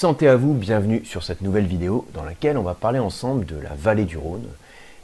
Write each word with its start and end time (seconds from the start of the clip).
Santé 0.00 0.28
à 0.28 0.36
vous, 0.36 0.54
bienvenue 0.54 1.04
sur 1.04 1.22
cette 1.22 1.42
nouvelle 1.42 1.66
vidéo 1.66 2.06
dans 2.14 2.24
laquelle 2.24 2.56
on 2.56 2.62
va 2.62 2.72
parler 2.72 2.98
ensemble 2.98 3.44
de 3.44 3.56
la 3.56 3.74
vallée 3.74 4.06
du 4.06 4.16
Rhône 4.16 4.46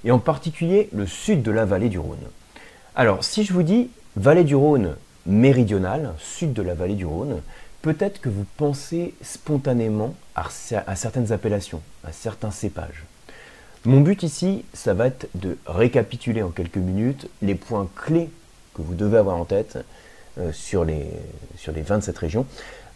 et 0.07 0.11
en 0.11 0.19
particulier 0.19 0.88
le 0.95 1.07
sud 1.07 1.42
de 1.42 1.50
la 1.50 1.67
vallée 1.67 1.91
du 1.91 1.99
Rhône. 1.99 2.26
Alors 2.95 3.23
si 3.23 3.45
je 3.45 3.53
vous 3.53 3.63
dis 3.63 3.91
vallée 4.17 4.43
du 4.43 4.55
Rhône 4.55 4.97
méridionale, 5.27 6.15
sud 6.19 6.55
de 6.55 6.63
la 6.63 6.73
vallée 6.73 6.95
du 6.95 7.05
Rhône, 7.05 7.43
peut-être 7.83 8.23
que 8.23 8.30
vous 8.30 8.46
pensez 8.57 9.12
spontanément 9.21 10.14
à, 10.35 10.48
certaines 10.97 11.31
appellations, 11.31 11.83
à 12.03 12.13
certains 12.13 12.51
cépages. 12.51 13.05
Mon 13.85 14.01
but 14.01 14.23
ici, 14.23 14.65
ça 14.73 14.95
va 14.95 15.09
être 15.09 15.29
de 15.35 15.59
récapituler 15.67 16.43
en 16.43 16.49
quelques 16.49 16.79
minutes 16.79 17.29
les 17.43 17.55
points 17.55 17.87
clés 17.97 18.31
que 18.73 18.81
vous 18.81 18.95
devez 18.95 19.19
avoir 19.19 19.37
en 19.37 19.45
tête 19.45 19.77
sur, 20.53 20.84
les, 20.84 21.07
sur 21.57 21.73
les 21.73 21.82
27 21.82 22.16
régions. 22.19 22.46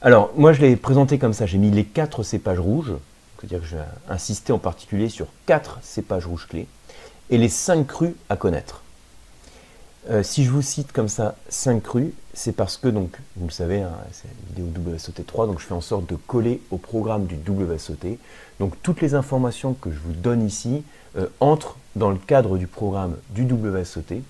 Alors, 0.02 0.30
moi, 0.36 0.52
je 0.52 0.60
l'ai 0.60 0.76
présenté 0.76 1.18
comme 1.18 1.32
ça. 1.32 1.46
J'ai 1.46 1.58
mis 1.58 1.70
les 1.70 1.84
quatre 1.84 2.22
cépages 2.22 2.58
rouges. 2.58 2.92
C'est-à-dire 3.38 3.60
que 3.60 3.66
je 3.66 3.76
vais 3.76 3.82
insister 4.08 4.52
en 4.52 4.58
particulier 4.58 5.08
sur 5.08 5.26
quatre 5.46 5.78
cépages 5.82 6.26
rouges 6.26 6.46
clés 6.48 6.66
et 7.30 7.38
les 7.38 7.48
cinq 7.48 7.86
crus 7.86 8.12
à 8.28 8.36
connaître. 8.36 8.82
Euh, 10.08 10.22
si 10.22 10.44
je 10.44 10.50
vous 10.50 10.62
cite 10.62 10.92
comme 10.92 11.08
ça 11.08 11.36
5 11.50 11.82
crus, 11.82 12.12
c'est 12.32 12.52
parce 12.52 12.78
que, 12.78 12.88
donc, 12.88 13.18
vous 13.36 13.46
le 13.46 13.52
savez, 13.52 13.82
hein, 13.82 13.92
c'est 14.12 14.28
la 14.28 14.62
vidéo 14.62 14.92
WSOT 14.92 15.22
3, 15.26 15.46
donc 15.46 15.60
je 15.60 15.66
fais 15.66 15.74
en 15.74 15.82
sorte 15.82 16.06
de 16.06 16.16
coller 16.16 16.62
au 16.70 16.78
programme 16.78 17.26
du 17.26 17.36
WSOT. 17.46 18.18
Donc 18.58 18.74
toutes 18.82 19.02
les 19.02 19.14
informations 19.14 19.74
que 19.74 19.90
je 19.90 19.98
vous 19.98 20.12
donne 20.12 20.44
ici 20.44 20.84
euh, 21.16 21.26
entrent 21.40 21.76
dans 21.96 22.10
le 22.10 22.16
cadre 22.16 22.56
du 22.56 22.66
programme 22.66 23.16
du 23.30 23.44
WSOT. 23.44 24.22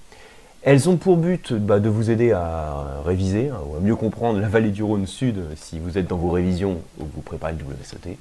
Elles 0.63 0.91
ont 0.91 0.99
pour 0.99 1.17
but 1.17 1.55
bah, 1.55 1.81
de 1.81 1.89
vous 1.89 2.11
aider 2.11 2.33
à 2.33 3.01
réviser, 3.05 3.49
hein, 3.49 3.61
ou 3.67 3.77
à 3.77 3.81
mieux 3.81 3.97
comprendre 3.97 4.39
la 4.39 4.49
vallée 4.49 4.71
du 4.71 4.83
Rhône 4.83 5.07
Sud 5.07 5.39
si 5.57 5.79
vous 5.79 5.97
êtes 5.97 6.07
dans 6.07 6.19
vos 6.19 6.31
révisions 6.31 6.83
ou 6.99 7.05
que 7.05 7.15
vous 7.15 7.23
préparez 7.23 7.55
le 7.55 7.65
WSOT. 7.65 8.19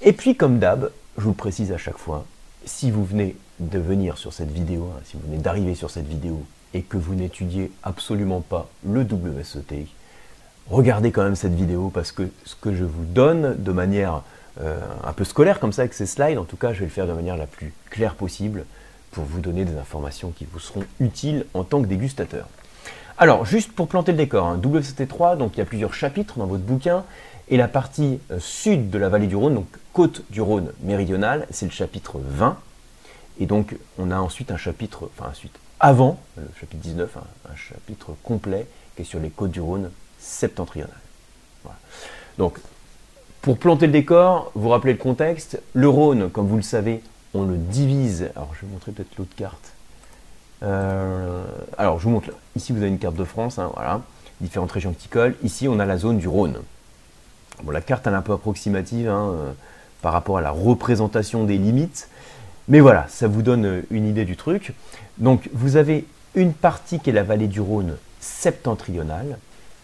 Et 0.00 0.12
puis 0.14 0.36
comme 0.36 0.58
d'hab, 0.58 0.90
je 1.18 1.22
vous 1.22 1.30
le 1.30 1.36
précise 1.36 1.72
à 1.72 1.76
chaque 1.76 1.98
fois, 1.98 2.24
si 2.64 2.90
vous 2.90 3.04
venez 3.04 3.36
de 3.60 3.78
venir 3.78 4.16
sur 4.16 4.32
cette 4.32 4.50
vidéo, 4.50 4.90
hein, 4.90 5.00
si 5.04 5.18
vous 5.18 5.28
venez 5.28 5.36
d'arriver 5.36 5.74
sur 5.74 5.90
cette 5.90 6.06
vidéo 6.06 6.42
et 6.72 6.80
que 6.80 6.96
vous 6.96 7.14
n'étudiez 7.14 7.70
absolument 7.82 8.40
pas 8.40 8.70
le 8.82 9.02
WSOT, 9.02 9.86
regardez 10.70 11.12
quand 11.12 11.24
même 11.24 11.36
cette 11.36 11.54
vidéo 11.54 11.90
parce 11.92 12.10
que 12.10 12.30
ce 12.46 12.54
que 12.54 12.74
je 12.74 12.84
vous 12.84 13.04
donne 13.04 13.54
de 13.62 13.72
manière 13.72 14.22
euh, 14.62 14.80
un 15.04 15.12
peu 15.12 15.24
scolaire 15.24 15.60
comme 15.60 15.72
ça 15.74 15.82
avec 15.82 15.92
ces 15.92 16.06
slides, 16.06 16.38
en 16.38 16.44
tout 16.44 16.56
cas 16.56 16.72
je 16.72 16.80
vais 16.80 16.86
le 16.86 16.90
faire 16.90 17.06
de 17.06 17.12
manière 17.12 17.36
la 17.36 17.46
plus 17.46 17.74
claire 17.90 18.14
possible, 18.14 18.64
pour 19.10 19.24
vous 19.24 19.40
donner 19.40 19.64
des 19.64 19.76
informations 19.76 20.30
qui 20.30 20.46
vous 20.50 20.58
seront 20.58 20.84
utiles 21.00 21.46
en 21.54 21.64
tant 21.64 21.80
que 21.80 21.86
dégustateur. 21.86 22.48
Alors, 23.18 23.46
juste 23.46 23.72
pour 23.72 23.88
planter 23.88 24.12
le 24.12 24.18
décor, 24.18 24.46
hein, 24.46 24.60
WCT3, 24.62 25.38
donc 25.38 25.52
il 25.54 25.58
y 25.58 25.62
a 25.62 25.64
plusieurs 25.64 25.94
chapitres 25.94 26.38
dans 26.38 26.46
votre 26.46 26.64
bouquin, 26.64 27.04
et 27.48 27.56
la 27.56 27.68
partie 27.68 28.18
euh, 28.30 28.38
sud 28.40 28.90
de 28.90 28.98
la 28.98 29.08
vallée 29.08 29.26
du 29.26 29.36
Rhône, 29.36 29.54
donc 29.54 29.68
côte 29.92 30.22
du 30.30 30.40
Rhône 30.40 30.72
méridionale, 30.82 31.46
c'est 31.50 31.64
le 31.64 31.72
chapitre 31.72 32.20
20. 32.22 32.58
Et 33.38 33.46
donc, 33.46 33.76
on 33.98 34.10
a 34.10 34.18
ensuite 34.18 34.50
un 34.50 34.56
chapitre, 34.56 35.08
enfin 35.16 35.30
ensuite, 35.30 35.58
avant, 35.80 36.18
le 36.36 36.44
chapitre 36.58 36.82
19, 36.82 37.16
hein, 37.16 37.22
un 37.50 37.56
chapitre 37.56 38.12
complet 38.22 38.66
qui 38.94 39.02
est 39.02 39.04
sur 39.04 39.20
les 39.20 39.30
côtes 39.30 39.50
du 39.50 39.60
Rhône 39.60 39.90
septentrionales. 40.18 40.90
Donc, 42.38 42.58
pour 43.42 43.58
planter 43.58 43.86
le 43.86 43.92
décor, 43.92 44.50
vous 44.54 44.68
rappelez 44.68 44.92
le 44.92 44.98
contexte, 44.98 45.60
le 45.72 45.88
Rhône, 45.88 46.30
comme 46.30 46.46
vous 46.46 46.56
le 46.56 46.62
savez, 46.62 47.02
on 47.36 47.44
le 47.44 47.56
divise. 47.56 48.30
Alors, 48.34 48.50
je 48.54 48.66
vais 48.66 48.72
montrer 48.72 48.92
peut-être 48.92 49.16
l'autre 49.18 49.34
carte. 49.36 49.72
Euh, 50.62 51.44
alors, 51.78 51.98
je 51.98 52.04
vous 52.04 52.10
montre. 52.10 52.30
Ici, 52.54 52.72
vous 52.72 52.78
avez 52.78 52.88
une 52.88 52.98
carte 52.98 53.16
de 53.16 53.24
France. 53.24 53.58
Hein, 53.58 53.70
voilà. 53.74 54.00
Différentes 54.40 54.72
régions 54.72 54.90
viticoles. 54.90 55.36
Ici, 55.42 55.68
on 55.68 55.78
a 55.78 55.86
la 55.86 55.98
zone 55.98 56.18
du 56.18 56.28
Rhône. 56.28 56.58
Bon, 57.62 57.70
la 57.70 57.80
carte, 57.80 58.06
elle 58.06 58.12
est 58.12 58.16
un 58.16 58.22
peu 58.22 58.32
approximative 58.32 59.08
hein, 59.08 59.30
euh, 59.32 59.52
par 60.02 60.12
rapport 60.12 60.38
à 60.38 60.40
la 60.40 60.50
représentation 60.50 61.44
des 61.44 61.58
limites. 61.58 62.08
Mais 62.68 62.80
voilà, 62.80 63.06
ça 63.08 63.28
vous 63.28 63.42
donne 63.42 63.82
une 63.90 64.06
idée 64.06 64.24
du 64.24 64.36
truc. 64.36 64.72
Donc, 65.18 65.48
vous 65.52 65.76
avez 65.76 66.06
une 66.34 66.52
partie 66.52 67.00
qui 67.00 67.10
est 67.10 67.12
la 67.12 67.22
vallée 67.22 67.48
du 67.48 67.60
Rhône 67.60 67.96
septentrionale 68.20 69.38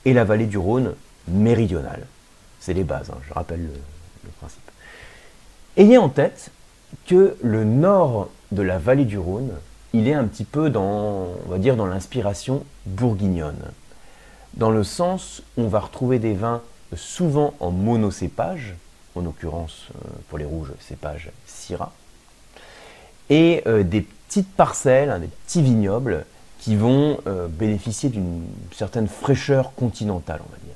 et 0.04 0.12
la 0.12 0.24
vallée 0.24 0.46
du 0.46 0.58
Rhône 0.58 0.94
méridionale. 1.28 2.06
C'est 2.60 2.74
les 2.74 2.84
bases, 2.84 3.10
hein, 3.10 3.18
je 3.28 3.32
rappelle 3.32 3.62
le 3.62 4.30
principe. 4.38 4.62
Ayez 5.76 5.96
en 5.96 6.08
tête 6.08 6.50
que 7.06 7.36
le 7.42 7.64
nord 7.64 8.28
de 8.52 8.62
la 8.62 8.78
vallée 8.78 9.04
du 9.04 9.18
Rhône, 9.18 9.50
il 9.92 10.08
est 10.08 10.14
un 10.14 10.24
petit 10.24 10.44
peu 10.44 10.70
dans, 10.70 11.26
va 11.46 11.58
dire, 11.58 11.76
dans 11.76 11.86
l'inspiration 11.86 12.64
bourguignonne. 12.86 13.62
Dans 14.54 14.70
le 14.70 14.84
sens 14.84 15.42
où 15.56 15.62
on 15.62 15.68
va 15.68 15.80
retrouver 15.80 16.18
des 16.18 16.34
vins 16.34 16.62
souvent 16.94 17.54
en 17.60 17.70
monocépage, 17.70 18.74
en 19.14 19.22
l'occurrence 19.22 19.88
euh, 19.94 20.08
pour 20.28 20.38
les 20.38 20.44
rouges, 20.44 20.72
cépage 20.80 21.30
Syrah, 21.46 21.92
et 23.30 23.62
euh, 23.66 23.82
des 23.82 24.02
petites 24.02 24.50
parcelles, 24.50 25.10
hein, 25.10 25.18
des 25.18 25.28
petits 25.28 25.62
vignobles 25.62 26.24
qui 26.60 26.76
vont 26.76 27.18
euh, 27.26 27.48
bénéficier 27.48 28.08
d'une 28.08 28.44
certaine 28.72 29.08
fraîcheur 29.08 29.74
continentale, 29.74 30.40
on 30.46 30.50
va 30.50 30.58
dire. 30.58 30.74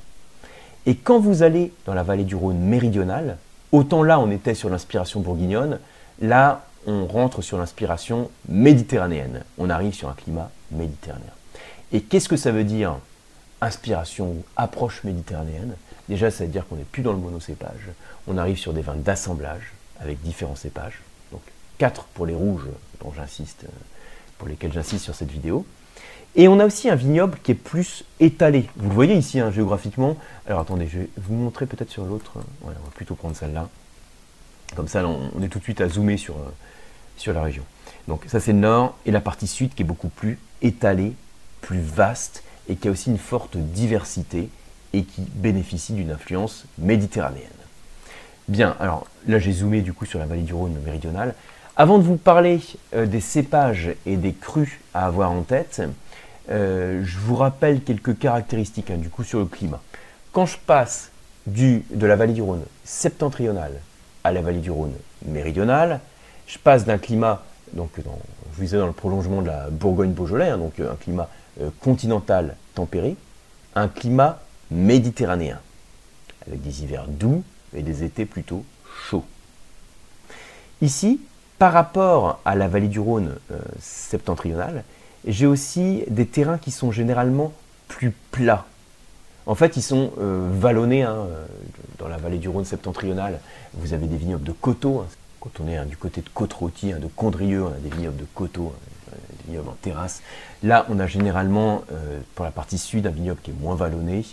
Et 0.87 0.95
quand 0.95 1.19
vous 1.19 1.43
allez 1.43 1.73
dans 1.85 1.95
la 1.95 2.03
vallée 2.03 2.25
du 2.25 2.35
Rhône 2.35 2.59
méridionale, 2.59 3.39
autant 3.73 4.03
là 4.03 4.21
on 4.21 4.31
était 4.31 4.55
sur 4.55 4.71
l'inspiration 4.71 5.21
bourguignonne, 5.21 5.79
Là, 6.21 6.67
on 6.87 7.07
rentre 7.07 7.43
sur 7.43 7.59
l'inspiration 7.59 8.31
méditerranéenne. 8.49 9.45
On 9.59 9.71
arrive 9.71 9.95
sur 9.95 10.09
un 10.09 10.15
climat 10.15 10.51
méditerranéen. 10.71 11.33
Et 11.93 12.01
qu'est-ce 12.01 12.29
que 12.29 12.37
ça 12.37 12.53
veut 12.53 12.65
dire 12.65 12.97
inspiration 13.61 14.29
ou 14.29 14.45
approche 14.57 15.05
méditerranéenne? 15.05 15.75
Déjà, 16.09 16.31
ça 16.31 16.45
veut 16.45 16.51
dire 16.51 16.67
qu'on 16.67 16.77
n'est 16.77 16.85
plus 16.85 17.03
dans 17.03 17.13
le 17.13 17.19
monocépage. 17.19 17.91
On 18.27 18.39
arrive 18.39 18.57
sur 18.57 18.73
des 18.73 18.83
vins 18.83 18.97
d'assemblage 18.97 19.73
avec 20.01 20.21
différents 20.23 20.57
cépages. 20.57 21.01
Donc, 21.33 21.43
quatre 21.79 22.05
pour 22.15 22.27
les 22.27 22.35
rouges, 22.35 22.69
dont 23.03 23.13
j'insiste, 23.15 23.65
euh, 23.65 23.73
pour 24.39 24.49
lesquels 24.49 24.73
j'insiste 24.73 25.05
sur 25.05 25.15
cette 25.15 25.31
vidéo. 25.31 25.67
Et 26.35 26.49
on 26.49 26.61
a 26.61 26.67
aussi 26.67 26.89
un 26.91 26.95
vignoble 26.95 27.39
qui 27.43 27.53
est 27.53 27.57
plus 27.57 28.05
étalé. 28.21 28.69
Vous 28.77 28.91
le 28.91 28.95
voyez 28.95 29.15
ici 29.15 29.41
hein, 29.41 29.51
géographiquement. 29.51 30.17
Alors 30.47 30.61
attendez, 30.61 30.87
je 30.87 30.99
vais 30.99 31.09
vous 31.17 31.35
montrer 31.35 31.67
peut-être 31.67 31.91
sur 31.91 32.05
l'autre. 32.05 32.33
on 32.63 32.69
va 32.69 32.75
plutôt 32.95 33.15
prendre 33.15 33.35
celle-là. 33.35 33.69
Comme 34.75 34.89
ça, 34.89 35.07
on, 35.07 35.43
est 35.43 35.49
tout 35.49 35.59
de 35.59 35.65
suite 35.65 35.81
à 35.81 35.89
zoomer 35.89 36.17
sur, 36.17 36.35
euh, 36.35 36.53
sur 37.17 37.33
la 37.33 37.43
région. 37.43 37.63
Donc 38.09 38.25
ça, 38.27 38.41
c'est 38.41 38.53
le 38.53 38.59
nord, 38.59 38.97
et 39.07 39.11
la 39.11 39.21
partie 39.21 39.47
sud 39.47 39.75
qui 39.75 39.83
est 39.83 39.87
beaucoup 39.87 40.09
plus 40.09 40.39
étalée, 40.63 41.13
plus 41.61 41.81
vaste, 41.81 42.43
et 42.69 42.77
qui 42.77 42.89
a 42.89 42.91
aussi 42.91 43.11
une 43.11 43.19
forte 43.19 43.57
diversité, 43.57 44.49
et 44.93 45.05
qui 45.05 45.23
bénéficie 45.35 45.93
d'une 45.93 46.11
influence 46.11 46.65
méditerranéenne. 46.79 47.47
Bien, 48.49 48.77
alors 48.79 49.07
là, 49.27 49.39
j'ai 49.39 49.53
zoomé 49.53 49.83
du 49.83 49.93
coup 49.93 50.07
sur 50.07 50.19
la 50.19 50.27
vallée 50.27 50.43
du 50.43 50.55
Rhône 50.55 50.77
méridionale. 50.85 51.35
Avant 51.77 51.99
de 51.99 52.05
vous 52.05 52.17
parler 52.17 52.61
euh, 52.95 53.07
des 53.07 53.21
cépages 53.21 53.91
et 54.07 54.17
des 54.17 54.33
crus 54.33 54.79
à 54.95 55.07
avoir 55.07 55.31
en 55.31 55.43
tête, 55.43 55.83
euh, 56.49 57.03
je 57.05 57.19
vous 57.19 57.35
rappelle 57.35 57.83
quelques 57.83 58.19
caractéristiques 58.19 58.91
hein, 58.91 58.99
du 58.99 59.11
coup 59.11 59.25
sur 59.25 59.41
le 59.41 59.47
climat. 59.47 59.81
Quand 60.33 60.47
je 60.47 60.59
passe 60.59 61.11
du, 61.47 61.85
de 61.91 62.07
la 62.07 62.17
vallée 62.17 62.35
du 62.35 62.43
Rhône 62.43 62.65
septentrionale 62.85 63.81
à 64.27 64.33
la 64.33 64.43
vallée 64.43 64.61
du 64.61 64.71
Rhône 64.71 64.95
méridionale. 65.25 66.01
Je 66.47 66.59
passe 66.59 66.85
d'un 66.85 66.99
climat, 66.99 67.45
donc 67.73 67.91
dans, 68.05 68.19
je 68.53 68.57
vous 68.57 68.63
disais 68.63 68.79
dans 68.79 68.87
le 68.87 68.93
prolongement 68.93 69.41
de 69.41 69.47
la 69.47 69.71
Bourgogne-Beaujolais, 69.71 70.51
hein, 70.51 70.59
donc 70.59 70.79
euh, 70.81 70.93
un 70.93 70.97
climat 70.97 71.29
euh, 71.61 71.71
continental 71.81 72.57
tempéré, 72.75 73.17
un 73.75 73.89
climat 73.89 74.41
méditerranéen, 74.71 75.61
avec 76.47 76.61
des 76.61 76.83
hivers 76.83 77.07
doux 77.07 77.45
et 77.75 77.83
des 77.83 78.03
étés 78.03 78.27
plutôt 78.27 78.65
chauds. 79.09 79.25
Ici, 80.83 81.21
par 81.59 81.73
rapport 81.73 82.41
à 82.45 82.55
la 82.55 82.69
vallée 82.69 82.89
du 82.89 83.01
Rhône 83.01 83.37
euh, 83.51 83.61
septentrionale, 83.81 84.83
j'ai 85.27 85.47
aussi 85.47 86.05
des 86.09 86.27
terrains 86.27 86.59
qui 86.59 86.71
sont 86.71 86.91
généralement 86.91 87.53
plus 87.89 88.13
plats, 88.31 88.67
en 89.47 89.55
fait, 89.55 89.77
ils 89.77 89.83
sont 89.83 90.13
euh, 90.19 90.49
vallonnés. 90.53 91.03
Hein, 91.03 91.17
euh, 91.31 91.47
dans 91.99 92.09
la 92.09 92.19
vallée 92.19 92.39
du 92.39 92.49
Rhône 92.49 92.65
septentrionale, 92.65 93.41
vous 93.75 93.95
avez 93.95 94.07
des 94.07 94.17
vignobles 94.17 94.45
de 94.45 94.53
coteaux. 94.53 95.01
Hein. 95.01 95.07
Quand 95.41 95.61
on 95.61 95.69
est 95.69 95.77
hein, 95.77 95.87
du 95.87 95.97
côté 95.97 96.21
de 96.21 96.29
Côte-Rôtie, 96.29 96.93
de 96.93 97.07
Condrieux, 97.15 97.63
on 97.65 97.69
a 97.69 97.79
des 97.79 97.89
vignobles 97.89 98.17
de 98.17 98.27
coteaux, 98.35 98.75
des 99.13 99.51
vignobles 99.51 99.69
en 99.69 99.77
terrasse. 99.81 100.21
Là, 100.63 100.85
on 100.91 100.99
a 100.99 101.07
généralement, 101.07 101.85
euh, 101.93 102.21
pour 102.35 102.45
la 102.45 102.51
partie 102.51 102.77
sud, 102.77 103.07
un 103.07 103.11
vignoble 103.11 103.41
qui 103.43 103.53
est 103.53 103.61
moins 103.61 103.77
vallonné. 103.77 104.27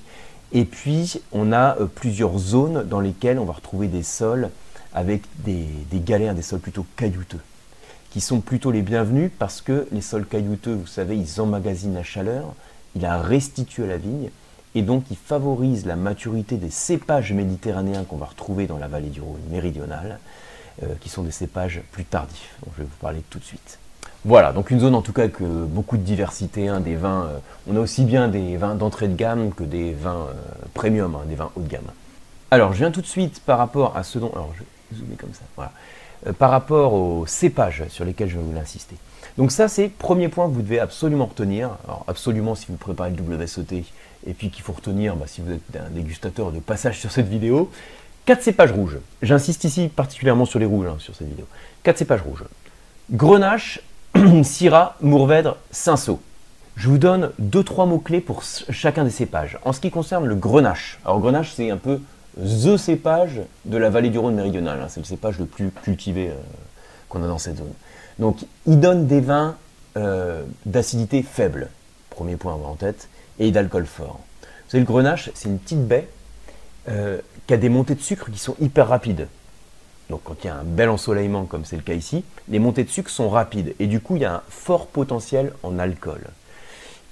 Et 0.52 0.66
puis, 0.66 1.22
on 1.32 1.54
a 1.54 1.76
plusieurs 1.96 2.38
zones 2.38 2.84
dans 2.84 3.00
lesquelles 3.00 3.40
on 3.40 3.46
va 3.46 3.54
retrouver 3.54 3.88
des 3.88 4.04
sols 4.04 4.50
avec 4.94 5.24
des, 5.46 5.66
des 5.90 6.00
galères, 6.00 6.36
des 6.36 6.42
sols 6.42 6.60
plutôt 6.60 6.86
caillouteux, 6.96 7.40
qui 8.12 8.20
sont 8.22 8.42
plutôt 8.42 8.72
les 8.72 8.82
bienvenus 8.82 9.32
parce 9.40 9.62
que 9.62 9.88
les 9.92 10.02
sols 10.02 10.26
caillouteux, 10.26 10.74
vous 10.74 10.88
savez, 10.88 11.18
ils 11.18 11.40
emmagasinent 11.42 11.96
la 11.96 12.04
chaleur, 12.04 12.54
ils 12.96 13.02
la 13.02 13.20
restituent 13.22 13.86
à 13.86 13.88
la 13.88 13.98
vigne, 13.98 14.30
et 14.76 14.82
donc 14.82 15.06
qui 15.06 15.16
favorise 15.16 15.86
la 15.86 15.96
maturité 15.96 16.58
des 16.58 16.70
cépages 16.70 17.34
méditerranéens 17.34 18.04
qu'on 18.04 18.18
va 18.18 18.26
retrouver 18.26 18.68
dans 18.68 18.78
la 18.78 18.88
vallée 18.88 19.10
du 19.10 19.22
Rhône 19.22 19.42
méridionale, 19.50 20.20
euh, 20.82 20.88
qui 21.00 21.10
sont 21.10 21.24
des 21.24 21.32
cépages 21.32 21.82
plus 21.92 22.04
tardifs, 22.06 22.56
dont 22.66 22.72
je 22.76 22.82
vais 22.82 22.88
vous 22.90 22.98
parler 23.00 23.22
tout 23.30 23.38
de 23.38 23.44
suite. 23.44 23.78
Voilà, 24.26 24.54
donc 24.54 24.72
une 24.72 24.80
zone 24.80 24.96
en 24.96 25.02
tout 25.02 25.14
cas 25.14 25.24
avec 25.24 25.42
beaucoup 25.42 25.98
de 25.98 26.02
diversité, 26.02 26.68
hein, 26.68 26.80
des 26.80 26.96
vins, 26.96 27.26
euh, 27.26 27.38
on 27.70 27.76
a 27.76 27.80
aussi 27.80 28.04
bien 28.06 28.28
des 28.30 28.58
vins 28.58 28.74
d'entrée 28.74 29.08
de 29.08 29.16
gamme 29.16 29.54
que 29.54 29.64
des 29.64 29.94
vins 29.94 30.28
euh, 30.30 30.66
premium, 30.74 31.16
hein, 31.16 31.26
des 31.28 31.36
vins 31.36 31.52
haut 31.56 31.62
de 31.62 31.68
gamme. 31.68 31.92
Alors, 32.50 32.72
je 32.72 32.78
viens 32.78 32.92
tout 32.92 33.02
de 33.02 33.08
suite 33.08 33.42
par 33.42 33.58
rapport 33.58 33.98
à 33.98 34.04
ce 34.04 34.18
dont. 34.20 34.32
Alors, 34.32 34.52
je 34.56 34.60
vais 34.62 35.02
zoomer 35.02 35.18
comme 35.18 35.34
ça. 35.34 35.42
Voilà. 35.56 35.72
Par 36.40 36.52
rapport 36.52 36.94
aux 36.94 37.26
cépages 37.26 37.84
sur 37.90 38.06
lesquels 38.06 38.30
je 38.30 38.38
vais 38.38 38.44
vous 38.44 38.58
insister. 38.58 38.96
Donc, 39.38 39.52
ça, 39.52 39.68
c'est 39.68 39.90
premier 39.90 40.30
point 40.30 40.48
que 40.48 40.54
vous 40.54 40.62
devez 40.62 40.80
absolument 40.80 41.26
retenir. 41.26 41.72
Alors, 41.86 42.06
absolument, 42.08 42.56
si 42.56 42.68
vous 42.70 42.78
préparez 42.78 43.12
le 43.12 43.22
WSOT, 43.22 43.84
et 44.28 44.34
puis 44.34 44.50
qu'il 44.50 44.64
faut 44.64 44.74
retenir, 44.74 45.16
bah, 45.16 45.26
si 45.28 45.42
vous 45.42 45.52
êtes 45.52 45.62
un 45.76 45.90
dégustateur 45.90 46.52
de 46.52 46.60
passage 46.60 47.00
sur 47.00 47.12
cette 47.12 47.28
vidéo, 47.28 47.72
quatre 48.26 48.44
cépages 48.44 48.72
rouges. 48.72 48.98
J'insiste 49.22 49.64
ici 49.64 49.90
particulièrement 49.90 50.46
sur 50.46 50.60
les 50.60 50.66
rouges 50.66 50.88
hein, 50.88 50.96
sur 51.00 51.16
cette 51.16 51.28
vidéo. 51.28 51.46
Quatre 51.84 51.98
cépages 51.98 52.22
rouges. 52.22 52.46
Grenache, 53.12 53.82
Syrah, 54.44 54.96
Mourvèdre, 55.02 55.58
Cinsault. 55.72 56.22
Je 56.76 56.90
vous 56.90 56.98
donne 56.98 57.32
deux 57.38 57.64
trois 57.64 57.86
mots 57.86 58.00
clés 58.00 58.22
pour 58.22 58.44
chacun 58.44 59.04
des 59.04 59.12
cépages. 59.12 59.60
En 59.64 59.74
ce 59.74 59.80
qui 59.80 59.92
concerne 59.92 60.26
le 60.26 60.36
Grenache, 60.36 61.00
alors 61.06 61.20
Grenache 61.20 61.54
c'est 61.54 61.70
un 61.70 61.78
peu 61.78 62.00
the 62.40 62.78
cépage 62.78 63.42
de 63.66 63.78
la 63.78 63.90
vallée 63.90 64.10
du 64.10 64.18
Rhône 64.18 64.36
méridionale. 64.36 64.80
Hein. 64.82 64.88
C'est 64.90 65.00
le 65.00 65.06
cépage 65.06 65.38
le 65.38 65.46
plus 65.46 65.70
cultivé 65.70 66.30
euh, 66.30 66.36
qu'on 67.10 67.24
a 67.24 67.28
dans 67.28 67.38
cette 67.38 67.58
zone. 67.58 67.74
Donc 68.18 68.46
il 68.66 68.80
donne 68.80 69.06
des 69.06 69.22
vins 69.22 69.56
euh, 69.98 70.44
d'acidité 70.66 71.22
faible, 71.22 71.70
premier 72.10 72.36
point 72.36 72.54
à 72.54 72.56
avoir 72.56 72.72
en 72.72 72.76
tête, 72.76 73.08
et 73.40 73.52
d'alcool 73.52 73.86
fort. 73.86 74.20
Vous 74.42 74.48
savez, 74.70 74.82
le 74.82 74.88
Grenache, 74.88 75.32
c'est 75.34 75.50
une 75.50 75.60
petite 75.60 75.86
baie 75.86 76.08
euh, 76.90 77.20
qui 77.48 77.54
a 77.54 77.58
des 77.58 77.70
montées 77.70 77.96
de 77.96 78.02
sucre 78.02 78.32
qui 78.32 78.40
sont 78.40 78.56
hyper 78.60 78.88
rapides. 78.88 79.28
Donc 80.10 80.22
quand 80.24 80.36
il 80.44 80.48
y 80.48 80.50
a 80.50 80.56
un 80.56 80.64
bel 80.64 80.90
ensoleillement 80.90 81.46
comme 81.46 81.66
c'est 81.66 81.76
le 81.76 81.82
cas 81.82 81.94
ici, 81.94 82.24
les 82.50 82.60
montées 82.60 82.84
de 82.84 82.90
sucre 82.90 83.10
sont 83.10 83.30
rapides 83.30 83.74
et 83.80 83.88
du 83.88 84.00
coup 84.00 84.16
il 84.16 84.22
y 84.22 84.26
a 84.26 84.36
un 84.36 84.42
fort 84.50 84.88
potentiel 84.88 85.54
en 85.64 85.80
alcool. 85.80 86.22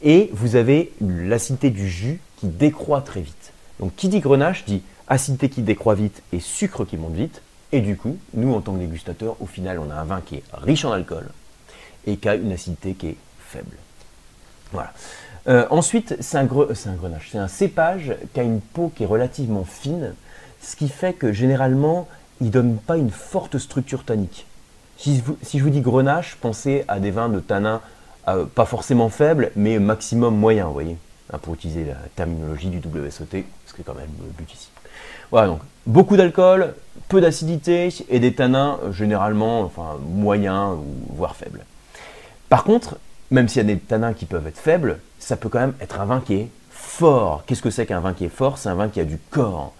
Et 0.03 0.29
vous 0.33 0.55
avez 0.55 0.91
l'acidité 0.99 1.69
du 1.69 1.87
jus 1.89 2.19
qui 2.37 2.47
décroît 2.47 3.01
très 3.01 3.21
vite. 3.21 3.53
Donc 3.79 3.95
qui 3.95 4.09
dit 4.09 4.19
grenache 4.19 4.65
dit 4.65 4.83
acidité 5.07 5.49
qui 5.49 5.61
décroît 5.61 5.95
vite 5.95 6.23
et 6.31 6.39
sucre 6.39 6.85
qui 6.85 6.97
monte 6.97 7.13
vite. 7.13 7.41
Et 7.73 7.81
du 7.81 7.95
coup, 7.95 8.17
nous 8.33 8.53
en 8.53 8.61
tant 8.61 8.73
que 8.73 8.79
dégustateurs, 8.79 9.35
au 9.39 9.45
final, 9.45 9.79
on 9.79 9.89
a 9.89 9.95
un 9.95 10.03
vin 10.03 10.21
qui 10.21 10.35
est 10.35 10.43
riche 10.53 10.83
en 10.83 10.91
alcool 10.91 11.29
et 12.05 12.17
qui 12.17 12.27
a 12.27 12.35
une 12.35 12.51
acidité 12.51 12.93
qui 12.93 13.07
est 13.07 13.17
faible. 13.39 13.77
Voilà. 14.71 14.93
Euh, 15.47 15.65
ensuite, 15.69 16.15
c'est 16.19 16.37
un, 16.37 16.41
un, 16.41 16.45
grenache, 16.45 17.29
c'est 17.31 17.37
un 17.37 17.47
cépage 17.47 18.15
qui 18.33 18.39
a 18.39 18.43
une 18.43 18.61
peau 18.61 18.91
qui 18.95 19.03
est 19.03 19.07
relativement 19.07 19.63
fine, 19.63 20.13
ce 20.61 20.75
qui 20.75 20.87
fait 20.87 21.13
que 21.13 21.33
généralement, 21.33 22.07
il 22.41 22.47
ne 22.47 22.51
donne 22.51 22.77
pas 22.77 22.97
une 22.97 23.09
forte 23.09 23.57
structure 23.57 24.03
tannique. 24.03 24.45
Si, 24.97 25.23
je 25.53 25.63
vous 25.63 25.69
dis 25.71 25.81
grenache, 25.81 26.37
pensez 26.39 26.85
à 26.87 26.99
des 26.99 27.09
vins 27.09 27.29
de 27.29 27.39
tanin 27.39 27.81
euh, 28.27 28.45
pas 28.45 28.65
forcément 28.65 29.09
faibles, 29.09 29.51
mais 29.55 29.79
maximum 29.79 30.35
moyen, 30.37 30.67
vous 30.67 30.73
voyez, 30.73 30.97
hein, 31.33 31.39
pour 31.41 31.55
utiliser 31.55 31.85
la 31.85 31.95
terminologie 32.15 32.69
du 32.69 32.77
WSOT, 32.77 33.25
ce 33.65 33.73
qui 33.73 33.81
est 33.81 33.83
quand 33.83 33.95
même 33.95 34.09
le 34.19 34.29
but 34.37 34.53
ici. 34.53 34.69
Voilà, 35.31 35.47
donc 35.47 35.61
beaucoup 35.87 36.17
d'alcool, 36.17 36.75
peu 37.07 37.19
d'acidité 37.19 37.89
et 38.09 38.19
des 38.19 38.35
tanins 38.35 38.77
euh, 38.83 38.91
généralement 38.91 39.61
enfin, 39.61 39.97
moyens 40.07 40.77
ou 40.77 41.15
voire 41.15 41.35
faibles. 41.35 41.65
Par 42.49 42.63
contre, 42.63 42.97
même 43.31 43.47
s'il 43.47 43.61
y 43.61 43.65
a 43.71 43.73
des 43.73 43.79
tanins 43.79 44.13
qui 44.13 44.25
peuvent 44.25 44.45
être 44.45 44.59
faibles, 44.59 44.99
ça 45.19 45.37
peut 45.37 45.49
quand 45.49 45.59
même 45.59 45.73
être 45.79 45.99
un 45.99 46.05
vin 46.05 46.19
qui 46.19 46.35
est 46.35 46.49
fort. 46.69 47.43
Qu'est-ce 47.45 47.61
que 47.61 47.69
c'est 47.69 47.85
qu'un 47.85 48.01
vin 48.01 48.13
qui 48.13 48.25
est 48.25 48.29
fort? 48.29 48.57
C'est 48.57 48.69
un 48.69 48.75
vin 48.75 48.89
qui 48.89 48.99
a 48.99 49.05
du 49.05 49.17
corps, 49.17 49.73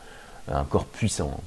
un 0.47 0.63
corps 0.63 0.85
puissant. 0.85 1.39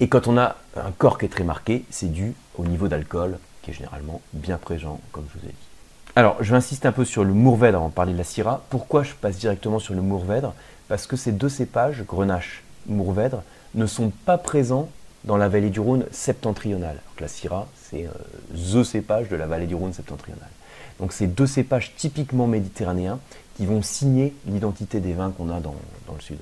Et 0.00 0.08
quand 0.08 0.28
on 0.28 0.36
a 0.38 0.56
un 0.76 0.92
corps 0.92 1.18
qui 1.18 1.24
est 1.24 1.30
très 1.30 1.44
marqué, 1.44 1.84
c'est 1.90 2.12
dû 2.12 2.34
au 2.56 2.64
niveau 2.64 2.86
d'alcool 2.86 3.38
qui 3.62 3.70
est 3.70 3.74
généralement 3.74 4.20
bien 4.32 4.58
présent, 4.58 5.00
comme 5.10 5.24
je 5.34 5.40
vous 5.40 5.46
ai 5.46 5.50
dit. 5.50 5.68
Alors, 6.14 6.36
je 6.40 6.50
vais 6.50 6.56
insister 6.56 6.86
un 6.86 6.92
peu 6.92 7.04
sur 7.04 7.24
le 7.24 7.32
Mourvèdre 7.32 7.78
avant 7.78 7.88
de 7.88 7.94
parler 7.94 8.12
de 8.12 8.18
la 8.18 8.24
Syrah. 8.24 8.62
Pourquoi 8.70 9.02
je 9.02 9.14
passe 9.14 9.38
directement 9.38 9.78
sur 9.78 9.94
le 9.94 10.02
Mourvèdre? 10.02 10.54
Parce 10.88 11.06
que 11.06 11.16
ces 11.16 11.32
deux 11.32 11.48
cépages, 11.48 12.02
Grenache, 12.02 12.62
Mourvèdre, 12.86 13.42
ne 13.74 13.86
sont 13.86 14.10
pas 14.24 14.38
présents 14.38 14.88
dans 15.24 15.36
la 15.36 15.48
vallée 15.48 15.70
du 15.70 15.80
Rhône 15.80 16.06
septentrionale. 16.10 17.00
la 17.20 17.28
Syrah, 17.28 17.66
c'est 17.90 18.06
euh, 18.06 18.80
the 18.80 18.84
cépage 18.84 19.28
de 19.28 19.36
la 19.36 19.46
vallée 19.46 19.66
du 19.66 19.74
Rhône 19.74 19.92
septentrionale. 19.92 20.48
Donc, 21.00 21.12
c'est 21.12 21.26
deux 21.26 21.46
cépages 21.46 21.92
typiquement 21.96 22.46
méditerranéens 22.46 23.18
qui 23.58 23.66
vont 23.66 23.82
signer 23.82 24.32
l'identité 24.46 25.00
des 25.00 25.12
vins 25.12 25.32
qu'on 25.36 25.50
a 25.50 25.58
dans, 25.58 25.74
le 26.14 26.20
sud, 26.20 26.38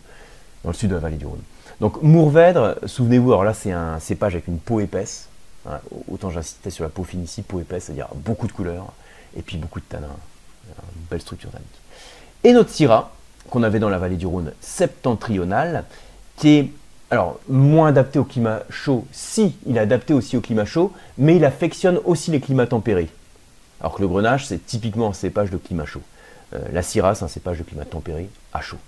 dans 0.62 0.70
le 0.70 0.74
sud 0.74 0.90
de 0.90 0.94
la 0.94 1.00
vallée 1.00 1.16
du 1.16 1.24
Rhône. 1.24 1.40
Donc 1.80 2.02
Mourvèdre, 2.02 2.76
souvenez-vous, 2.86 3.32
alors 3.32 3.44
là 3.44 3.54
c'est 3.54 3.72
un 3.72 3.98
cépage 4.00 4.34
avec 4.34 4.48
une 4.48 4.58
peau 4.58 4.80
épaisse. 4.80 5.28
Hein, 5.66 5.80
autant 6.08 6.30
j'insistais 6.30 6.70
sur 6.70 6.84
la 6.84 6.90
peau 6.90 7.04
fine 7.04 7.24
ici, 7.24 7.40
peau 7.40 7.58
épaisse, 7.58 7.84
c'est-à-dire 7.84 8.08
beaucoup 8.14 8.46
de 8.46 8.52
couleurs 8.52 8.92
et 9.34 9.40
puis 9.40 9.56
beaucoup 9.56 9.80
de 9.80 9.84
tanins. 9.86 10.08
Une 10.68 11.06
belle 11.10 11.22
structure 11.22 11.50
tannique. 11.50 11.66
Et 12.44 12.52
notre 12.52 12.70
Syrah, 12.70 13.12
qu'on 13.48 13.62
avait 13.62 13.78
dans 13.78 13.88
la 13.88 13.98
vallée 13.98 14.16
du 14.16 14.26
Rhône 14.26 14.52
septentrionale, 14.60 15.84
qui 16.36 16.48
est 16.50 16.70
alors 17.10 17.38
moins 17.48 17.88
adapté 17.88 18.18
au 18.18 18.24
climat 18.24 18.60
chaud, 18.68 19.06
si 19.10 19.56
il 19.66 19.76
est 19.76 19.80
adapté 19.80 20.12
aussi 20.12 20.36
au 20.36 20.40
climat 20.42 20.66
chaud, 20.66 20.92
mais 21.16 21.36
il 21.36 21.44
affectionne 21.44 21.98
aussi 22.04 22.30
les 22.30 22.40
climats 22.40 22.66
tempérés. 22.66 23.08
Alors 23.80 23.94
que 23.94 24.02
le 24.02 24.08
Grenache, 24.08 24.46
c'est 24.46 24.64
typiquement 24.64 25.08
un 25.08 25.12
cépage 25.12 25.50
de 25.50 25.56
climat 25.56 25.86
chaud. 25.86 26.02
Euh, 26.54 26.58
la 26.72 26.82
Syrah, 26.82 27.14
c'est 27.14 27.24
un 27.24 27.28
cépage 27.28 27.58
de 27.58 27.64
climat 27.64 27.84
tempéré 27.84 28.28
à 28.52 28.60
chaud. 28.60 28.78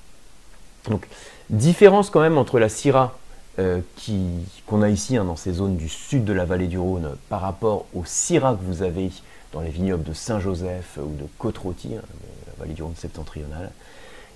Donc, 0.88 1.06
différence 1.50 2.10
quand 2.10 2.20
même 2.20 2.38
entre 2.38 2.58
la 2.58 2.68
Syrah 2.68 3.18
euh, 3.58 3.80
qu'on 4.66 4.82
a 4.82 4.88
ici 4.88 5.16
hein, 5.16 5.24
dans 5.24 5.36
ces 5.36 5.52
zones 5.52 5.76
du 5.76 5.88
sud 5.88 6.24
de 6.24 6.32
la 6.32 6.44
vallée 6.44 6.68
du 6.68 6.78
Rhône 6.78 7.16
par 7.28 7.40
rapport 7.40 7.86
au 7.94 8.04
Syrah 8.04 8.54
que 8.54 8.64
vous 8.64 8.82
avez 8.82 9.10
dans 9.52 9.60
les 9.60 9.70
vignobles 9.70 10.04
de 10.04 10.12
Saint-Joseph 10.12 10.98
ou 10.98 11.14
de 11.14 11.26
Côte-Rôtie, 11.38 11.96
hein, 11.96 12.02
la 12.46 12.52
vallée 12.60 12.74
du 12.74 12.82
Rhône 12.82 12.94
septentrionale, 12.96 13.70